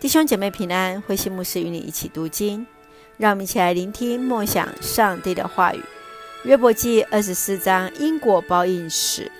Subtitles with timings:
[0.00, 2.66] 弟兄姐妹平安，慧馨牧师与你一起读经，
[3.18, 5.82] 让我们一起来聆听默想上帝的话语。
[6.44, 9.30] 约伯记二十四章因果报应史。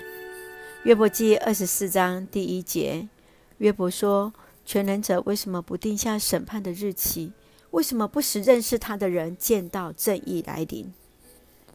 [0.83, 3.09] 约伯记二十四章第一节，
[3.57, 4.35] 约伯说
[4.67, 7.33] ：“全能者为什么不定下审判的日期？
[7.71, 10.93] 为什么不使认识他的人见到正义来临？”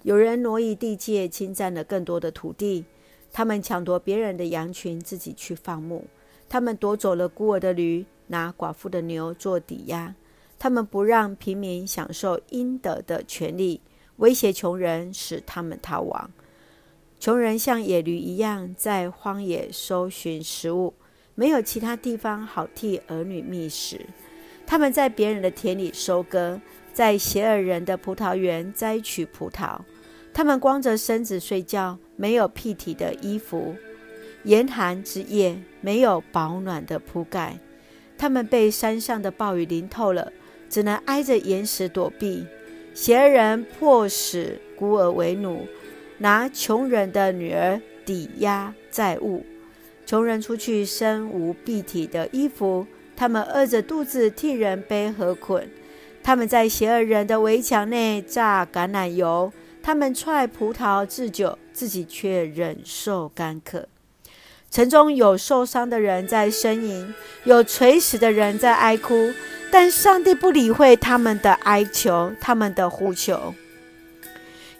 [0.03, 2.85] 有人挪移地界，侵占了更多的土地，
[3.33, 6.05] 他们抢夺别人的羊群，自己去放牧。
[6.47, 8.05] 他们夺走了孤儿的驴。
[8.27, 10.13] 拿寡妇的牛做抵押，
[10.57, 13.81] 他们不让平民享受应得的权利，
[14.17, 16.31] 威胁穷人，使他们逃亡。
[17.19, 20.93] 穷人像野驴一样，在荒野搜寻食物，
[21.33, 24.05] 没有其他地方好替儿女觅食。
[24.67, 26.59] 他们在别人的田里收割，
[26.93, 29.79] 在邪恶人的葡萄园摘取葡萄。
[30.33, 33.75] 他们光着身子睡觉，没有屁体的衣服。
[34.43, 37.57] 严寒之夜，没有保暖的铺盖。
[38.17, 40.31] 他们被山上的暴雨淋透了，
[40.69, 42.45] 只能挨着岩石躲避。
[42.93, 45.67] 邪恶人迫使孤儿为奴，
[46.19, 49.45] 拿穷人的女儿抵押债务。
[50.05, 55.69] 穷人出去身无蔽体的衣服，他们饿着肚子替人背和捆。
[56.23, 59.51] 他们在邪恶人的围墙内榨橄榄油，
[59.83, 63.87] 他们踹葡萄制酒，自己却忍受干渴。
[64.75, 67.15] 城中有受伤的人在呻吟，
[67.45, 69.33] 有垂死的人在哀哭，
[69.71, 73.55] 但上帝不理会他们的哀求，他们的呼求。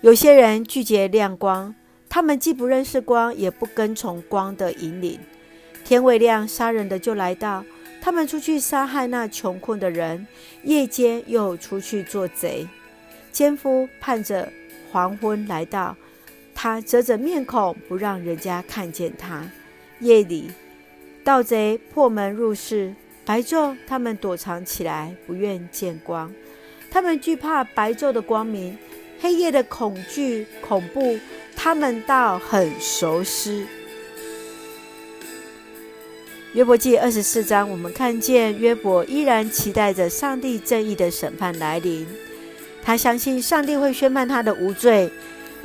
[0.01, 1.73] 有些人拒绝亮光，
[2.09, 5.17] 他们既不认识光，也不跟从光的引领。
[5.85, 7.63] 天未亮，杀人的就来到，
[8.01, 10.27] 他们出去杀害那穷困的人，
[10.63, 12.67] 夜间又出去做贼。
[13.31, 14.51] 奸夫盼着
[14.91, 15.95] 黄昏来到，
[16.53, 19.49] 他遮着面孔，不让人家看见他。
[19.99, 20.51] 夜里，
[21.23, 22.93] 盗贼破门入室；
[23.25, 26.31] 白昼，他们躲藏起来，不愿见光。
[26.91, 28.77] 他们惧怕白昼的光明，
[29.19, 31.17] 黑夜的恐惧恐怖，
[31.55, 33.65] 他们倒很熟悉。
[36.53, 42.07] 约伯记二十四章，我们看见约伯依然期待着上帝正义的审判来临，
[42.81, 45.09] 他相信上帝会宣判他的无罪。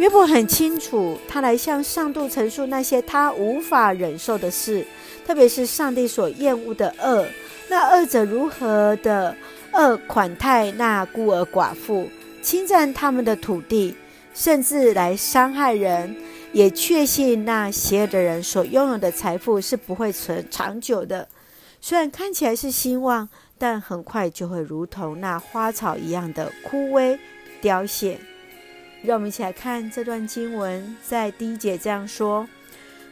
[0.01, 4.83] 约伯很清楚，他来向上帝陈述那些他无法忍受的事，
[5.27, 7.27] 特别是上帝所厌恶的恶。
[7.69, 9.37] 那恶者如何的
[9.75, 12.09] 恶款待那孤儿寡妇，
[12.41, 13.95] 侵占他们的土地，
[14.33, 16.17] 甚至来伤害人，
[16.53, 21.29] 也确信那邪恶的人所拥有的财富是不会存长久的。
[21.83, 23.29] 虽然看起来是兴旺，
[23.59, 27.19] 但很快就会如同那花草一样的枯萎
[27.61, 28.19] 凋谢。
[29.03, 32.47] 让我们一起来看这段经文，在第一节这样说：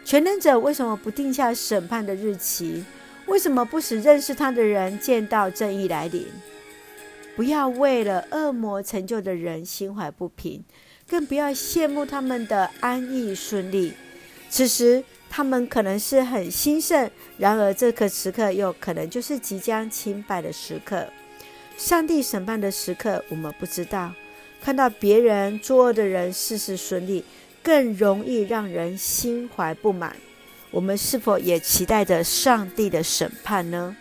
[0.05, 2.85] 全能者为什么不定下审判的日期？
[3.27, 6.27] 为什么不使认识他的人见到正义来临？
[7.37, 10.65] 不要为了恶魔成就的人心怀不平，
[11.09, 13.93] 更不要羡慕他们的安逸顺利。
[14.51, 21.07] 此时他们可能是很兴盛，然而这个时刻又可能就是即将倾败的时刻。
[21.77, 24.13] 上帝审判的时刻，我们不知道。
[24.61, 27.25] 看到别人作恶的人事事顺利，
[27.63, 30.17] 更容易让人心怀不满。
[30.71, 33.97] 我们是否也期待着上帝的审判呢？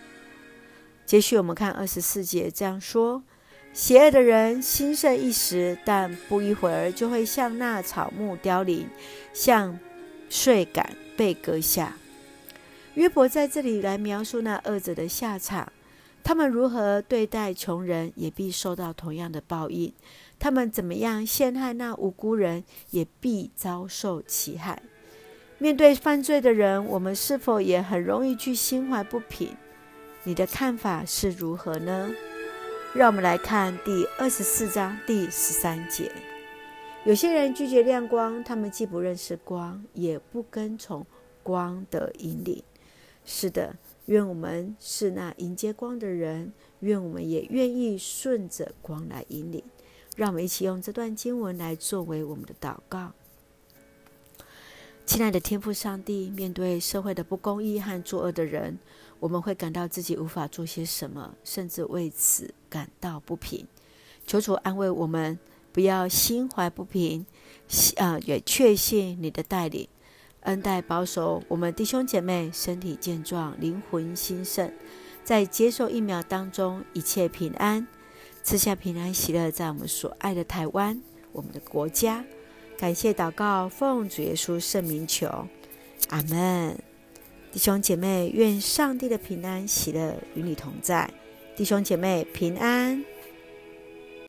[1.06, 3.23] 接续我们看二十四节这样说：
[3.72, 8.89] 邪恶的人兴盛一时，但不一会儿就会像那草木凋零，
[9.34, 9.79] 像
[10.29, 10.84] 穗稈
[11.16, 11.95] 被割下。
[12.95, 15.72] 约伯在这里来描述那恶者的下场，
[16.27, 19.93] 他们如何对待穷人，也必受到同样的报应。
[20.38, 24.83] 他们怎么样陷害那无辜人，也必遭受其害。
[25.57, 29.55] 面对犯罪的人，我们是否也很容易去心怀不平？
[30.25, 32.11] 你的看法是如何呢？
[32.94, 36.11] 让我们来看第二十四章第十三节。
[37.05, 41.07] 有些人拒绝亮光，他们既不认识光，也不跟从
[41.41, 42.61] 光的引领。
[43.29, 49.62] 是的，愿我们是那迎接光的人，愿我们也愿意顺着光来引领。
[50.15, 53.12] 让我们一起用这段经文来作为我们的祷告。
[55.06, 58.79] 亲爱的天父上帝，面对社会的不公义和作恶的人，
[59.19, 63.68] 我们会感到自己无法做些什么，甚至为此感到不平。
[64.25, 65.38] 求主安慰我们，
[65.73, 67.25] 不要心怀不平，
[67.97, 69.88] 啊，也确信你的带领，
[70.47, 74.71] 恩待保守我们弟兄姐妹身体健壮，灵魂兴盛，
[75.21, 77.85] 在接受疫苗当中一切平安。
[78.44, 81.01] 赐下平安喜乐，在我们所爱的台湾，
[81.33, 82.23] 我们的国家。
[82.77, 85.27] 感谢祷告，奉主耶稣圣名求，
[86.09, 86.79] 阿门。
[87.51, 91.11] 弟兄姐妹，愿上帝的平安喜乐与你同在。
[91.57, 93.03] 弟兄姐妹平安。